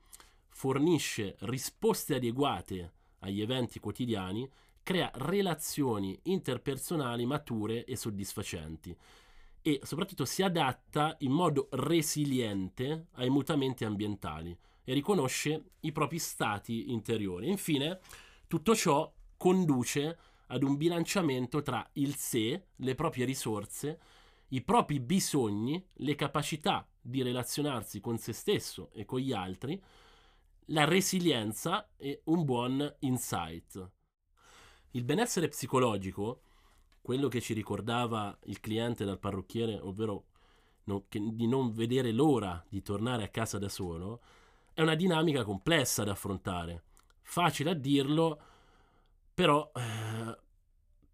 fornisce 0.49 1.35
risposte 1.41 2.15
adeguate 2.15 2.93
agli 3.19 3.39
eventi 3.39 3.79
quotidiani, 3.79 4.49
crea 4.81 5.11
relazioni 5.13 6.17
interpersonali 6.23 7.23
mature 7.27 7.85
e 7.85 7.95
soddisfacenti 7.95 8.97
e 9.61 9.79
soprattutto 9.83 10.25
si 10.25 10.41
adatta 10.41 11.15
in 11.19 11.31
modo 11.31 11.67
resiliente 11.71 13.09
ai 13.13 13.29
mutamenti 13.29 13.85
ambientali 13.85 14.57
e 14.83 14.93
riconosce 14.93 15.65
i 15.81 15.91
propri 15.91 16.17
stati 16.17 16.91
interiori. 16.91 17.47
Infine, 17.47 17.99
tutto 18.47 18.75
ciò 18.75 19.11
conduce 19.37 20.17
ad 20.47 20.63
un 20.63 20.77
bilanciamento 20.77 21.61
tra 21.61 21.87
il 21.93 22.15
sé, 22.15 22.69
le 22.75 22.95
proprie 22.95 23.25
risorse, 23.25 23.99
i 24.49 24.61
propri 24.61 24.99
bisogni, 24.99 25.83
le 25.93 26.15
capacità 26.15 26.87
di 27.01 27.21
relazionarsi 27.21 27.99
con 27.99 28.17
se 28.17 28.33
stesso 28.33 28.89
e 28.93 29.05
con 29.05 29.19
gli 29.19 29.31
altri, 29.31 29.81
la 30.69 30.85
resilienza 30.85 31.89
e 31.97 32.21
un 32.25 32.43
buon 32.43 32.95
insight. 32.99 33.91
Il 34.91 35.03
benessere 35.03 35.47
psicologico, 35.47 36.41
quello 37.01 37.27
che 37.27 37.41
ci 37.41 37.53
ricordava 37.53 38.37
il 38.45 38.59
cliente 38.59 39.05
dal 39.05 39.19
parrucchiere, 39.19 39.79
ovvero 39.79 40.25
no, 40.85 41.05
che, 41.07 41.19
di 41.21 41.47
non 41.47 41.71
vedere 41.71 42.11
l'ora 42.11 42.63
di 42.67 42.81
tornare 42.81 43.23
a 43.23 43.29
casa 43.29 43.59
da 43.59 43.69
solo, 43.69 44.21
è 44.73 44.81
una 44.81 44.95
dinamica 44.95 45.43
complessa 45.43 46.03
da 46.03 46.11
affrontare. 46.11 46.83
Facile 47.21 47.71
a 47.71 47.75
dirlo, 47.75 48.39
però 49.33 49.71
eh, 49.75 50.37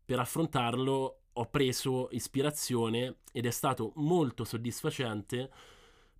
per 0.05 0.19
affrontarlo 0.19 1.20
ho 1.33 1.45
preso 1.45 2.09
ispirazione 2.11 3.19
ed 3.31 3.45
è 3.45 3.51
stato 3.51 3.93
molto 3.95 4.43
soddisfacente 4.43 5.49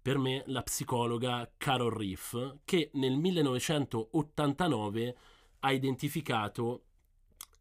per 0.02 0.18
me 0.18 0.44
la 0.48 0.64
psicologa 0.64 1.52
Carol 1.58 1.94
Riff 1.94 2.56
che 2.66 2.90
nel 2.94 3.18
1989 3.18 5.18
ha 5.60 5.72
identificato 5.72 6.86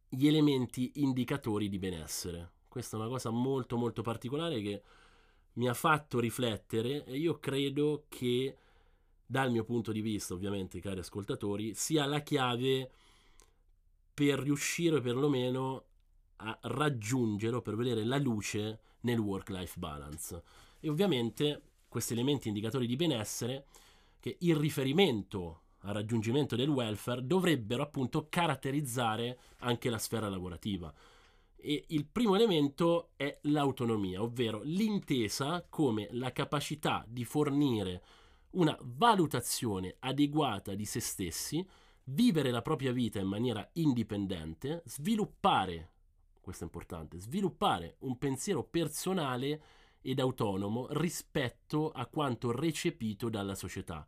gli 0.09 0.27
elementi 0.27 0.93
indicatori 0.97 1.69
di 1.69 1.79
benessere. 1.79 2.53
Questa 2.67 2.97
è 2.97 3.01
una 3.01 3.09
cosa 3.09 3.31
molto 3.31 3.77
molto 3.77 4.03
particolare 4.03 4.61
che 4.63 4.83
mi 5.55 5.69
ha 5.69 5.75
fatto 5.75 6.19
riflettere 6.19 7.05
e 7.05 7.19
io 7.19 7.39
credo 7.39 8.07
che 8.09 8.57
dal 9.27 9.51
mio 9.51 9.65
punto 9.65 9.93
di 9.93 10.01
vista, 10.01 10.33
ovviamente, 10.35 10.81
cari 10.81 11.01
ascoltatori, 11.01 11.75
sia 11.75 12.07
la 12.07 12.21
chiave 12.21 12.91
per 14.13 14.41
riuscire 14.41 15.01
perlomeno 15.01 15.85
a 16.41 16.59
raggiungere 16.63 17.57
o 17.57 17.63
per 17.63 17.77
vedere 17.77 18.05
la 18.05 18.19
luce 18.19 18.81
nel 19.01 19.19
work-life 19.19 19.79
balance. 19.79 20.43
E 20.81 20.89
ovviamente 20.89 21.63
questi 21.89 22.13
elementi 22.13 22.49
indicatori 22.49 22.87
di 22.87 22.97
benessere 22.97 23.67
che 24.19 24.37
in 24.41 24.59
riferimento 24.59 25.63
al 25.81 25.95
raggiungimento 25.95 26.57
del 26.57 26.69
welfare 26.69 27.27
dovrebbero 27.27 27.83
appunto 27.83 28.27
caratterizzare 28.29 29.39
anche 29.59 29.91
la 29.91 29.99
sfera 29.99 30.29
lavorativa. 30.29 30.93
E 31.57 31.85
il 31.89 32.07
primo 32.07 32.35
elemento 32.35 33.11
è 33.17 33.39
l'autonomia, 33.43 34.23
ovvero 34.23 34.61
l'intesa 34.63 35.67
come 35.69 36.09
la 36.13 36.33
capacità 36.33 37.05
di 37.07 37.25
fornire 37.25 38.03
una 38.53 38.77
valutazione 38.81 39.97
adeguata 40.01 40.75
di 40.75 40.85
se 40.85 41.01
stessi, 41.01 41.67
vivere 42.05 42.51
la 42.51 42.63
propria 42.63 42.93
vita 42.93 43.21
in 43.21 43.29
maniera 43.29 43.69
indipendente, 43.75 44.83
sviluppare, 44.87 45.91
questo 46.51 46.65
è 46.65 46.67
importante, 46.67 47.19
sviluppare 47.21 47.97
un 48.01 48.19
pensiero 48.19 48.65
personale 48.65 49.63
ed 50.01 50.19
autonomo 50.19 50.89
rispetto 50.91 51.91
a 51.91 52.07
quanto 52.07 52.51
recepito 52.51 53.29
dalla 53.29 53.55
società. 53.55 54.05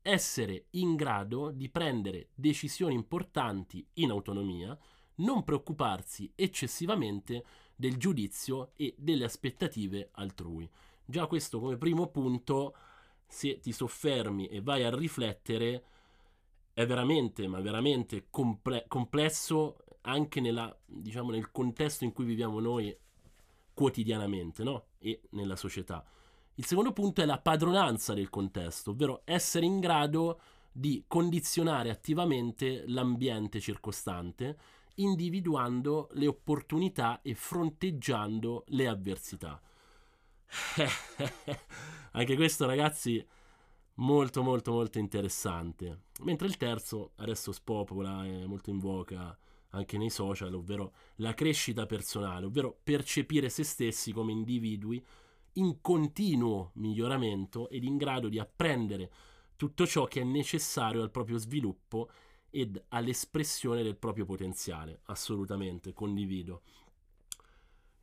Essere 0.00 0.66
in 0.70 0.96
grado 0.96 1.50
di 1.50 1.68
prendere 1.68 2.28
decisioni 2.34 2.94
importanti 2.94 3.86
in 3.94 4.10
autonomia, 4.10 4.78
non 5.16 5.44
preoccuparsi 5.44 6.30
eccessivamente 6.34 7.44
del 7.76 7.96
giudizio 7.96 8.70
e 8.76 8.94
delle 8.96 9.24
aspettative 9.24 10.08
altrui. 10.12 10.68
Già 11.04 11.26
questo 11.26 11.60
come 11.60 11.76
primo 11.76 12.08
punto, 12.08 12.74
se 13.26 13.60
ti 13.60 13.72
soffermi 13.72 14.46
e 14.46 14.62
vai 14.62 14.84
a 14.84 14.94
riflettere, 14.94 15.84
è 16.72 16.86
veramente, 16.86 17.46
ma 17.46 17.60
veramente 17.60 18.26
comple- 18.30 18.86
complesso 18.88 19.83
anche 20.06 20.40
nella, 20.40 20.74
diciamo, 20.84 21.30
nel 21.30 21.50
contesto 21.50 22.04
in 22.04 22.12
cui 22.12 22.24
viviamo 22.24 22.60
noi 22.60 22.96
quotidianamente 23.72 24.62
no? 24.62 24.86
e 24.98 25.20
nella 25.30 25.56
società. 25.56 26.04
Il 26.56 26.64
secondo 26.64 26.92
punto 26.92 27.20
è 27.20 27.24
la 27.24 27.38
padronanza 27.38 28.14
del 28.14 28.30
contesto, 28.30 28.92
ovvero 28.92 29.22
essere 29.24 29.66
in 29.66 29.80
grado 29.80 30.40
di 30.70 31.04
condizionare 31.06 31.90
attivamente 31.90 32.84
l'ambiente 32.86 33.60
circostante, 33.60 34.58
individuando 34.96 36.08
le 36.12 36.28
opportunità 36.28 37.20
e 37.22 37.34
fronteggiando 37.34 38.64
le 38.68 38.86
avversità. 38.86 39.60
Anche 42.12 42.36
questo, 42.36 42.66
ragazzi, 42.66 43.24
molto 43.94 44.42
molto 44.42 44.72
molto 44.72 44.98
interessante. 44.98 46.02
Mentre 46.20 46.46
il 46.46 46.56
terzo 46.56 47.12
adesso 47.16 47.50
spopola, 47.50 48.24
è 48.24 48.44
molto 48.46 48.70
in 48.70 48.78
voga 48.78 49.36
anche 49.74 49.98
nei 49.98 50.10
social, 50.10 50.54
ovvero 50.54 50.92
la 51.16 51.34
crescita 51.34 51.86
personale, 51.86 52.46
ovvero 52.46 52.78
percepire 52.82 53.48
se 53.48 53.64
stessi 53.64 54.12
come 54.12 54.32
individui 54.32 55.04
in 55.54 55.80
continuo 55.80 56.70
miglioramento 56.74 57.68
ed 57.68 57.84
in 57.84 57.96
grado 57.96 58.28
di 58.28 58.38
apprendere 58.38 59.10
tutto 59.56 59.86
ciò 59.86 60.06
che 60.06 60.20
è 60.20 60.24
necessario 60.24 61.02
al 61.02 61.10
proprio 61.10 61.38
sviluppo 61.38 62.10
ed 62.50 62.82
all'espressione 62.88 63.82
del 63.82 63.96
proprio 63.96 64.24
potenziale. 64.24 65.00
Assolutamente, 65.04 65.92
condivido. 65.92 66.62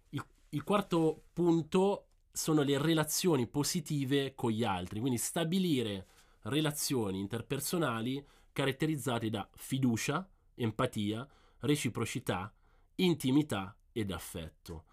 Il, 0.09 0.23
il 0.49 0.63
quarto 0.63 1.23
punto 1.33 2.07
sono 2.31 2.61
le 2.61 2.77
relazioni 2.77 3.47
positive 3.47 4.33
con 4.35 4.51
gli 4.51 4.63
altri, 4.63 4.99
quindi 4.99 5.17
stabilire 5.17 6.07
relazioni 6.43 7.19
interpersonali 7.19 8.25
caratterizzate 8.51 9.29
da 9.29 9.47
fiducia, 9.53 10.27
empatia, 10.55 11.27
reciprocità, 11.61 12.53
intimità 12.95 13.75
ed 13.91 14.11
affetto. 14.11 14.85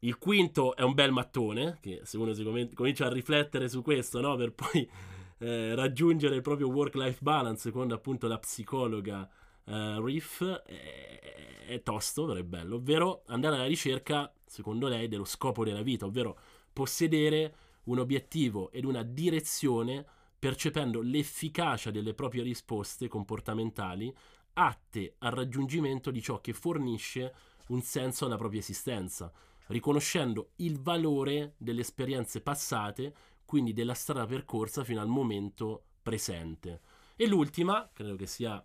Il 0.00 0.18
quinto 0.18 0.76
è 0.76 0.82
un 0.82 0.94
bel 0.94 1.10
mattone, 1.10 1.78
che 1.80 2.00
se 2.04 2.16
uno 2.16 2.32
si 2.32 2.44
comincia 2.74 3.06
a 3.06 3.12
riflettere 3.12 3.68
su 3.68 3.82
questo, 3.82 4.20
no? 4.20 4.36
per 4.36 4.52
poi 4.52 4.88
eh, 5.38 5.74
raggiungere 5.74 6.36
il 6.36 6.42
proprio 6.42 6.68
work-life 6.68 7.18
balance 7.20 7.62
secondo 7.62 7.94
appunto 7.94 8.26
la 8.26 8.38
psicologa 8.38 9.28
eh, 9.64 9.96
Riff 10.00 10.42
è, 10.44 11.64
è 11.66 11.82
tosto, 11.82 12.26
però 12.26 12.38
è 12.38 12.44
bello, 12.44 12.76
ovvero 12.76 13.22
andare 13.26 13.56
alla 13.56 13.66
ricerca, 13.66 14.32
secondo 14.44 14.86
lei, 14.86 15.08
dello 15.08 15.24
scopo 15.24 15.64
della 15.64 15.82
vita, 15.82 16.06
ovvero 16.06 16.38
possedere 16.72 17.54
un 17.84 17.98
obiettivo 17.98 18.70
ed 18.70 18.84
una 18.84 19.02
direzione 19.02 20.04
percependo 20.38 21.00
l'efficacia 21.00 21.90
delle 21.90 22.14
proprie 22.14 22.42
risposte 22.42 23.08
comportamentali 23.08 24.14
atte 24.58 25.16
al 25.18 25.32
raggiungimento 25.32 26.10
di 26.10 26.22
ciò 26.22 26.40
che 26.40 26.52
fornisce 26.52 27.34
un 27.68 27.82
senso 27.82 28.26
alla 28.26 28.36
propria 28.36 28.60
esistenza, 28.60 29.32
riconoscendo 29.66 30.50
il 30.56 30.80
valore 30.80 31.54
delle 31.58 31.80
esperienze 31.80 32.40
passate, 32.40 33.14
quindi 33.44 33.72
della 33.72 33.94
strada 33.94 34.26
percorsa 34.26 34.84
fino 34.84 35.00
al 35.00 35.08
momento 35.08 35.86
presente. 36.02 36.80
E 37.16 37.26
l'ultima, 37.26 37.88
credo 37.92 38.16
che 38.16 38.26
sia 38.26 38.64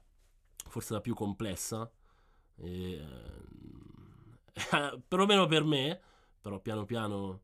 forse 0.68 0.94
la 0.94 1.02
più 1.02 1.14
complessa, 1.14 1.92
eh, 2.58 3.06
perlomeno 5.08 5.46
per 5.48 5.64
me, 5.64 6.00
però 6.40 6.60
piano 6.60 6.86
piano 6.86 7.42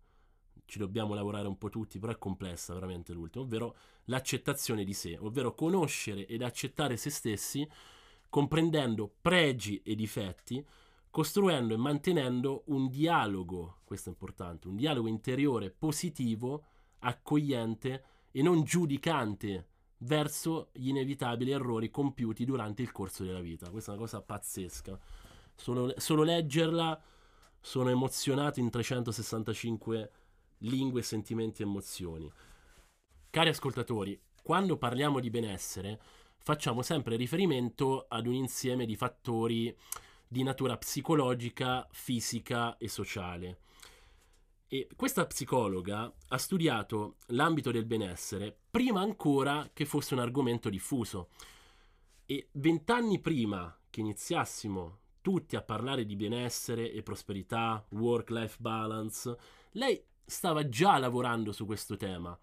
ci 0.66 0.80
dobbiamo 0.80 1.14
lavorare 1.14 1.48
un 1.48 1.58
po' 1.58 1.70
tutti, 1.70 1.98
però 1.98 2.12
è 2.12 2.18
complessa 2.18 2.74
veramente 2.74 3.14
l'ultima, 3.14 3.46
ovvero 3.46 3.76
l'accettazione 4.06 4.84
di 4.84 4.94
sé, 4.94 5.18
ovvero 5.18 5.56
conoscere 5.56 6.26
ed 6.26 6.42
accettare 6.42 6.98
se 6.98 7.10
stessi, 7.10 7.68
comprendendo 8.30 9.12
pregi 9.22 9.82
e 9.84 9.96
difetti, 9.96 10.66
costruendo 11.10 11.74
e 11.74 11.78
mantenendo 11.78 12.64
un 12.68 12.90
dialogo, 12.90 13.78
questo 13.84 14.10
è 14.10 14.12
importante, 14.12 14.68
un 14.68 14.76
dialogo 14.76 15.08
interiore 15.08 15.72
positivo, 15.72 16.64
accogliente 17.00 18.04
e 18.32 18.42
non 18.42 18.64
giudicante 18.64 19.68
verso 20.00 20.70
gli 20.74 20.90
inevitabili 20.90 21.52
errori 21.52 21.90
compiuti 21.90 22.46
durante 22.46 22.82
il 22.82 22.92
corso 22.92 23.24
della 23.24 23.40
vita. 23.40 23.70
Questa 23.70 23.92
è 23.92 23.96
una 23.96 24.04
cosa 24.04 24.22
pazzesca. 24.22 25.00
Solo, 25.56 25.94
solo 25.98 26.24
leggerla 26.24 27.02
sono 27.60 27.90
emozionato 27.90 28.60
in 28.60 28.70
365 28.70 30.12
lingue, 30.60 31.02
sentimenti 31.02 31.62
e 31.62 31.66
emozioni. 31.66 32.32
Cari 33.30 33.50
ascoltatori, 33.50 34.20
quando 34.42 34.78
parliamo 34.78 35.20
di 35.20 35.30
benessere 35.30 36.00
facciamo 36.48 36.82
sempre 36.82 37.18
riferimento 37.18 38.06
ad 38.08 38.26
un 38.26 38.34
insieme 38.34 38.86
di 38.86 38.96
fattori 38.96 39.78
di 40.26 40.44
natura 40.44 40.78
psicologica, 40.78 41.86
fisica 41.92 42.78
e 42.78 42.88
sociale. 42.88 43.60
E 44.70 44.88
questa 44.96 45.26
psicologa 45.26 46.10
ha 46.30 46.38
studiato 46.38 47.18
l'ambito 47.32 47.70
del 47.70 47.84
benessere 47.84 48.58
prima 48.72 49.02
ancora 49.02 49.72
che 49.74 49.84
fosse 49.84 50.14
un 50.14 50.22
argomento 50.22 50.70
diffuso. 50.70 51.32
E 52.26 52.48
vent'anni 52.54 53.20
prima 53.20 53.78
che 53.90 54.00
iniziassimo 54.00 55.00
tutti 55.20 55.58
a 55.58 55.62
parlare 55.62 56.06
di 56.06 56.16
benessere 56.16 56.94
e 56.94 57.04
prosperità, 57.04 57.86
work-life 57.90 58.56
balance, 58.62 59.38
lei 59.72 60.02
stava 60.24 60.70
già 60.70 60.98
lavorando 60.98 61.52
su 61.52 61.66
questo 61.66 61.98
tema 61.98 62.40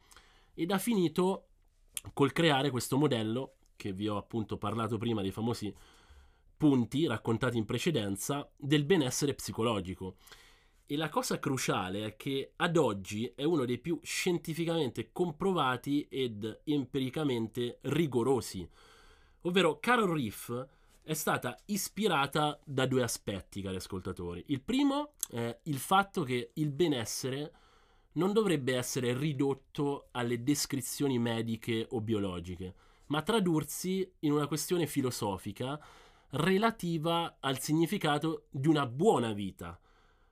ed 0.52 0.70
ha 0.72 0.78
finito 0.78 1.46
col 2.12 2.32
creare 2.32 2.68
questo 2.68 2.98
modello 2.98 3.54
che 3.76 3.92
vi 3.92 4.08
ho 4.08 4.16
appunto 4.16 4.56
parlato 4.56 4.98
prima 4.98 5.22
dei 5.22 5.30
famosi 5.30 5.74
punti 6.56 7.06
raccontati 7.06 7.58
in 7.58 7.64
precedenza 7.64 8.48
del 8.56 8.84
benessere 8.84 9.34
psicologico. 9.34 10.16
E 10.86 10.96
la 10.96 11.08
cosa 11.08 11.38
cruciale 11.38 12.04
è 12.04 12.16
che 12.16 12.52
ad 12.56 12.76
oggi 12.76 13.32
è 13.34 13.44
uno 13.44 13.64
dei 13.64 13.78
più 13.78 13.98
scientificamente 14.02 15.10
comprovati 15.12 16.06
ed 16.10 16.60
empiricamente 16.64 17.78
rigorosi. 17.82 18.68
Ovvero 19.42 19.78
Carol 19.80 20.14
Riff 20.14 20.66
è 21.02 21.12
stata 21.14 21.58
ispirata 21.66 22.58
da 22.64 22.86
due 22.86 23.02
aspetti, 23.02 23.60
cari 23.60 23.76
ascoltatori. 23.76 24.44
Il 24.48 24.62
primo 24.62 25.12
è 25.28 25.58
il 25.64 25.78
fatto 25.78 26.22
che 26.22 26.50
il 26.54 26.70
benessere 26.70 27.52
non 28.12 28.32
dovrebbe 28.32 28.76
essere 28.76 29.16
ridotto 29.16 30.08
alle 30.12 30.42
descrizioni 30.42 31.18
mediche 31.18 31.86
o 31.90 32.00
biologiche, 32.00 32.74
ma 33.06 33.22
tradursi 33.22 34.10
in 34.20 34.32
una 34.32 34.46
questione 34.46 34.86
filosofica 34.86 35.80
relativa 36.30 37.36
al 37.40 37.60
significato 37.60 38.46
di 38.50 38.68
una 38.68 38.86
buona 38.86 39.32
vita. 39.32 39.78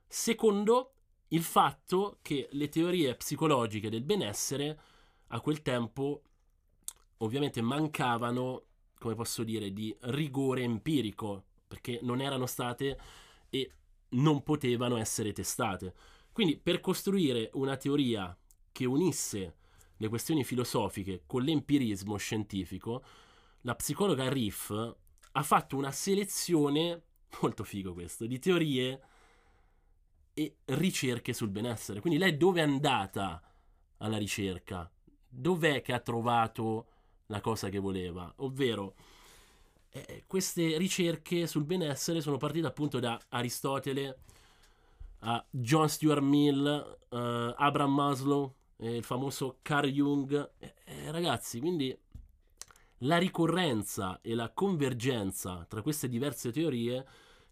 Secondo, 0.07 0.93
il 1.29 1.43
fatto 1.43 2.19
che 2.21 2.47
le 2.51 2.69
teorie 2.69 3.15
psicologiche 3.15 3.89
del 3.89 4.03
benessere 4.03 4.79
a 5.27 5.39
quel 5.39 5.61
tempo 5.61 6.21
ovviamente 7.17 7.61
mancavano, 7.61 8.63
come 8.99 9.15
posso 9.15 9.43
dire, 9.43 9.71
di 9.71 9.95
rigore 10.01 10.61
empirico, 10.61 11.45
perché 11.67 11.99
non 12.03 12.21
erano 12.21 12.45
state 12.45 12.99
e 13.49 13.71
non 14.09 14.43
potevano 14.43 14.97
essere 14.97 15.31
testate. 15.31 15.95
Quindi 16.31 16.57
per 16.57 16.79
costruire 16.79 17.49
una 17.53 17.77
teoria 17.77 18.35
che 18.71 18.85
unisse 18.85 19.55
le 20.03 20.09
questioni 20.09 20.43
filosofiche 20.43 21.23
con 21.25 21.43
l'empirismo 21.43 22.17
scientifico, 22.17 23.03
la 23.61 23.73
psicologa 23.75 24.29
Riff 24.29 24.69
ha 24.71 25.43
fatto 25.43 25.77
una 25.77 25.91
selezione, 25.91 27.01
molto 27.41 27.63
figo 27.63 27.93
questo, 27.93 28.25
di 28.25 28.37
teorie 28.37 29.01
e 30.33 30.57
ricerche 30.65 31.31
sul 31.31 31.49
benessere. 31.49 32.01
Quindi 32.01 32.19
lei 32.19 32.35
dove 32.35 32.59
è 32.59 32.63
andata 32.63 33.41
alla 33.97 34.17
ricerca? 34.17 34.91
Dov'è 35.29 35.81
che 35.81 35.93
ha 35.93 35.99
trovato 35.99 36.87
la 37.27 37.39
cosa 37.39 37.69
che 37.69 37.79
voleva? 37.79 38.31
Ovvero, 38.37 38.95
eh, 39.89 40.25
queste 40.27 40.77
ricerche 40.77 41.47
sul 41.47 41.63
benessere 41.63 42.19
sono 42.19 42.35
partite 42.35 42.67
appunto 42.67 42.99
da 42.99 43.17
Aristotele, 43.29 44.19
a 45.19 45.45
John 45.49 45.87
Stuart 45.87 46.21
Mill, 46.21 46.97
uh, 47.07 47.15
Abraham 47.55 47.93
Maslow, 47.93 48.53
eh, 48.77 48.97
il 48.97 49.03
famoso 49.03 49.59
Carl 49.61 49.89
Jung. 49.89 50.51
Eh, 50.57 50.73
eh, 50.85 51.11
ragazzi, 51.11 51.59
quindi 51.59 51.95
la 52.99 53.17
ricorrenza 53.17 54.19
e 54.21 54.33
la 54.33 54.51
convergenza 54.51 55.65
tra 55.67 55.81
queste 55.81 56.07
diverse 56.07 56.51
teorie 56.51 57.05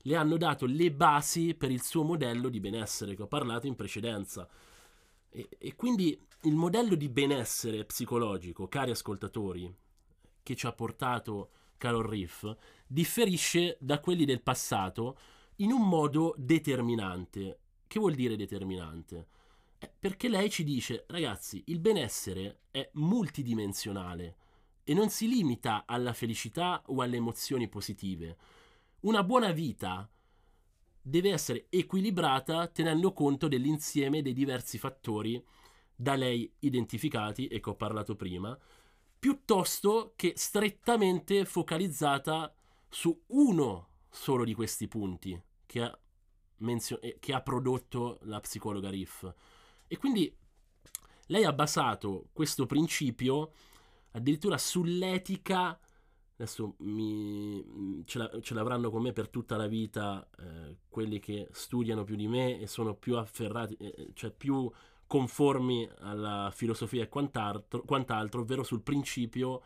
le 0.04 0.16
hanno 0.16 0.38
dato 0.38 0.66
le 0.66 0.92
basi 0.92 1.54
per 1.54 1.72
il 1.72 1.82
suo 1.82 2.04
modello 2.04 2.50
di 2.50 2.60
benessere 2.60 3.16
che 3.16 3.24
ho 3.24 3.28
parlato 3.28 3.68
in 3.68 3.76
precedenza. 3.76 4.48
E, 5.30 5.50
e 5.58 5.76
quindi 5.76 6.20
il 6.44 6.56
modello 6.56 6.96
di 6.96 7.10
benessere 7.10 7.86
psicologico, 7.86 8.68
cari 8.68 8.92
ascoltatori, 8.92 9.74
che 10.42 10.56
ci 10.56 10.66
ha 10.66 10.74
portato 10.74 11.52
Carol 11.78 12.06
Riff, 12.06 12.52
differisce 12.88 13.78
da 13.80 14.00
quelli 14.00 14.26
del 14.26 14.42
passato 14.42 15.18
in 15.58 15.72
un 15.72 15.88
modo 15.88 16.34
determinante. 16.38 17.60
Che 17.86 18.00
vuol 18.00 18.16
dire 18.16 18.36
determinante? 18.36 19.28
Perché 20.00 20.30
lei 20.30 20.50
ci 20.50 20.64
dice, 20.64 21.06
ragazzi, 21.08 21.64
il 21.68 21.80
benessere 21.80 22.62
è 22.72 22.90
multidimensionale 22.94 24.36
e 24.84 24.94
non 24.94 25.10
si 25.10 25.28
limita 25.28 25.86
alla 25.86 26.14
felicità 26.14 26.84
o 26.88 27.02
alle 27.02 27.18
emozioni 27.18 27.68
positive. 27.68 28.38
Una 29.02 29.24
buona 29.24 29.52
vita 29.52 30.10
deve 31.02 31.32
essere 31.32 31.66
equilibrata 31.70 32.68
tenendo 32.68 33.12
conto 33.14 33.48
dell'insieme 33.48 34.22
dei 34.22 34.34
diversi 34.34 34.78
fattori 34.78 35.44
da 35.96 36.16
lei 36.16 36.52
identificati 36.60 37.48
e 37.48 37.60
che 37.60 37.70
ho 37.70 37.76
parlato 37.76 38.16
prima, 38.16 38.58
piuttosto 39.18 40.14
che 40.16 40.34
strettamente 40.36 41.46
focalizzata 41.46 42.54
su 42.90 43.24
uno 43.28 43.88
solo 44.10 44.44
di 44.44 44.54
questi 44.54 44.88
punti 44.88 45.40
che 45.66 45.82
ha, 45.82 46.00
menzio- 46.58 47.00
eh, 47.02 47.18
che 47.20 47.34
ha 47.34 47.42
prodotto 47.42 48.20
la 48.24 48.40
psicologa 48.40 48.90
Riff. 48.90 49.32
E 49.92 49.98
quindi 49.98 50.34
lei 51.26 51.44
ha 51.44 51.52
basato 51.52 52.30
questo 52.32 52.66
principio 52.66 53.52
addirittura 54.12 54.58
sull'etica. 54.58 55.78
Adesso 56.36 56.76
mi, 56.78 58.02
ce, 58.06 58.18
la, 58.18 58.32
ce, 58.40 58.54
l'avranno 58.54 58.90
con 58.90 59.02
me 59.02 59.12
per 59.12 59.28
tutta 59.28 59.58
la 59.58 59.68
vita 59.68 60.26
eh, 60.40 60.78
quelli 60.88 61.20
che 61.20 61.50
studiano 61.52 62.06
più 62.06 62.16
di 62.16 62.30
me 62.30 62.58
e 62.62 62.68
sono 62.68 62.96
più 62.96 63.18
afferrati, 63.18 63.76
eh, 63.76 64.12
cioè 64.14 64.32
più 64.32 64.72
conformi 65.06 65.90
alla 66.00 66.50
filosofia 66.56 67.04
e 67.04 67.10
quant'altro, 67.10 67.82
quant'altro 67.82 68.42
ovvero 68.42 68.64
sul 68.64 68.84
principio, 68.84 69.62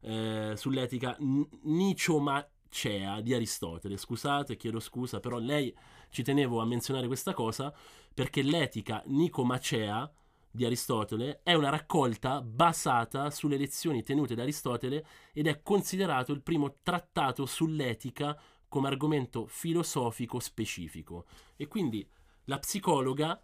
eh, 0.00 0.54
sull'etica 0.56 1.18
nicoma 1.64 2.48
Cea 2.70 3.20
di 3.20 3.34
Aristotele. 3.34 3.98
Scusate, 3.98 4.56
chiedo 4.56 4.80
scusa, 4.80 5.20
però 5.20 5.38
lei 5.38 5.76
ci 6.08 6.22
tenevo 6.22 6.60
a 6.60 6.64
menzionare 6.64 7.06
questa 7.06 7.34
cosa 7.34 7.74
perché 8.14 8.42
l'etica 8.42 9.02
nicomacea 9.06 10.10
di 10.50 10.64
Aristotele 10.64 11.40
è 11.42 11.54
una 11.54 11.68
raccolta 11.68 12.40
basata 12.40 13.30
sulle 13.30 13.56
lezioni 13.56 14.02
tenute 14.02 14.34
da 14.34 14.42
Aristotele 14.42 15.06
ed 15.32 15.46
è 15.46 15.62
considerato 15.62 16.32
il 16.32 16.42
primo 16.42 16.78
trattato 16.82 17.46
sull'etica 17.46 18.38
come 18.68 18.88
argomento 18.88 19.46
filosofico 19.46 20.38
specifico. 20.40 21.26
E 21.56 21.68
quindi 21.68 22.08
la 22.44 22.58
psicologa 22.58 23.40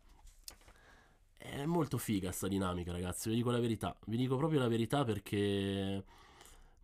è 1.37 1.65
molto 1.65 1.99
figa 1.99 2.33
sta 2.33 2.49
dinamica, 2.49 2.93
ragazzi. 2.93 3.29
Vi 3.29 3.37
dico 3.37 3.51
la 3.51 3.61
verità. 3.61 3.97
Vi 4.07 4.17
dico 4.17 4.37
proprio 4.37 4.61
la 4.61 4.69
verità 4.69 5.05
perché 5.05 6.05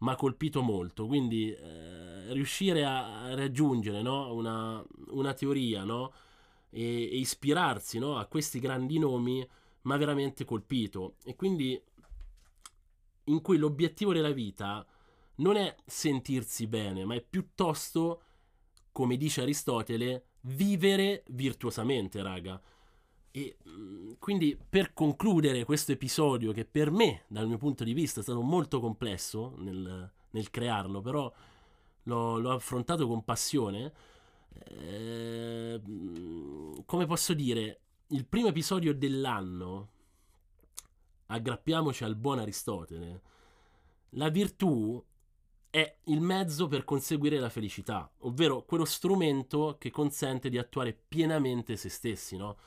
mi 0.02 0.10
ha 0.10 0.16
colpito 0.16 0.62
molto. 0.62 1.06
Quindi 1.06 1.52
eh, 1.52 2.32
riuscire 2.32 2.84
a 2.84 3.34
raggiungere 3.34 4.02
no? 4.02 4.32
una, 4.34 4.84
una, 5.08 5.32
teoria 5.34 5.84
no? 5.84 6.12
e, 6.70 6.82
e, 6.82 7.16
ispirarsi 7.16 7.98
no? 7.98 8.18
a 8.18 8.26
questi 8.26 8.58
grandi 8.60 8.98
nomi 8.98 9.46
mi 9.82 9.92
ha 9.92 9.96
veramente 9.96 10.44
colpito. 10.44 11.16
E 11.24 11.34
quindi 11.34 11.80
in 13.24 13.40
cui 13.40 13.56
l'obiettivo 13.56 14.12
della 14.12 14.32
vita 14.32 14.84
non 15.36 15.56
è 15.56 15.74
sentirsi 15.84 16.66
bene, 16.66 17.04
ma 17.04 17.14
è 17.14 17.22
piuttosto, 17.22 18.22
come 18.92 19.16
dice 19.16 19.42
Aristotele, 19.42 20.26
vivere 20.42 21.24
virtuosamente, 21.28 22.22
raga. 22.22 22.60
E 23.34 23.56
mm, 23.66 24.12
quindi 24.18 24.58
per 24.68 24.92
concludere 24.92 25.64
questo 25.64 25.92
episodio, 25.92 26.52
che 26.52 26.64
per 26.66 26.90
me, 26.90 27.24
dal 27.28 27.48
mio 27.48 27.56
punto 27.56 27.82
di 27.82 27.94
vista, 27.94 28.20
è 28.20 28.22
stato 28.22 28.42
molto 28.42 28.78
complesso 28.78 29.54
nel, 29.56 30.10
nel 30.30 30.50
crearlo, 30.50 31.00
però 31.00 31.32
l'ho, 32.04 32.38
l'ho, 32.38 32.52
affrontato 32.52 33.08
con 33.08 33.24
passione. 33.24 33.92
Eh, 34.54 35.80
come 36.84 37.06
posso 37.06 37.32
dire, 37.32 37.80
il 38.08 38.26
primo 38.26 38.48
episodio 38.48 38.94
dell'anno, 38.94 39.88
aggrappiamoci 41.26 42.04
al 42.04 42.16
buon 42.16 42.38
Aristotele, 42.38 43.22
la 44.10 44.28
virtù 44.28 45.02
è 45.70 45.96
il 46.04 46.20
mezzo 46.20 46.68
per 46.68 46.84
conseguire 46.84 47.38
la 47.38 47.48
felicità, 47.48 48.10
ovvero 48.18 48.62
quello 48.64 48.84
strumento 48.84 49.76
che 49.78 49.90
consente 49.90 50.50
di 50.50 50.58
attuare 50.58 50.92
pienamente 50.92 51.76
se 51.76 51.88
stessi, 51.88 52.36
no? 52.36 52.58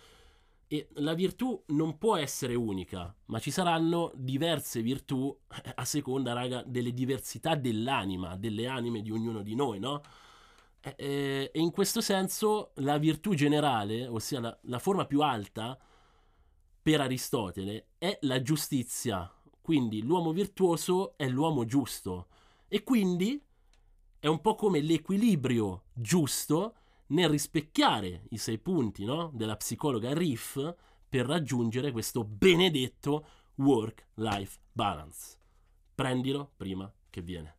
E 0.67 0.88
la 0.93 1.13
virtù 1.13 1.63
non 1.67 1.97
può 1.97 2.15
essere 2.15 2.56
unica, 2.56 3.15
ma 3.25 3.39
ci 3.39 3.51
saranno 3.51 4.12
diverse 4.15 4.82
virtù 4.82 5.36
eh, 5.63 5.71
a 5.75 5.86
seconda, 5.86 6.34
raga, 6.34 6.63
delle 6.65 6.93
diversità 6.93 7.56
dell'anima, 7.56 8.36
delle 8.36 8.67
anime 8.67 9.01
di 9.01 9.12
ognuno 9.12 9.43
di 9.43 9.54
noi, 9.54 9.80
no? 9.80 10.01
E, 10.97 11.51
in 11.54 11.71
questo 11.71 12.01
senso 12.01 12.71
la 12.75 12.97
virtù 12.97 13.34
generale, 13.34 14.08
ossia 14.08 14.39
la, 14.39 14.58
la 14.63 14.80
forma 14.80 15.06
più 15.06 15.21
alta 15.21 15.78
per 16.82 17.01
Aristotele, 17.01 17.88
è 17.97 18.17
la 18.21 18.41
giustizia. 18.41 19.32
Quindi 19.62 20.04
l'uomo 20.04 20.32
virtuoso 20.32 21.17
è 21.17 21.28
l'uomo 21.28 21.65
giusto. 21.65 22.28
E 22.67 22.84
quindi 22.84 23.41
è 24.19 24.28
un 24.28 24.41
po' 24.41 24.56
come 24.56 24.80
l'equilibrio 24.82 25.86
giusto 25.93 26.75
nel 27.08 27.30
rispecchiare 27.30 28.24
i 28.30 28.38
sei 28.38 28.58
punti 28.58 29.06
no? 29.06 29.32
della 29.34 29.56
psicologa 29.56 30.13
Riff 30.13 30.74
per 31.08 31.26
raggiungere 31.26 31.91
questo 31.91 32.24
benedetto 32.24 33.28
work-life 33.56 34.60
balance. 34.72 35.38
Prendilo 35.94 36.52
prima 36.58 36.91
che 37.10 37.22
viene. 37.22 37.56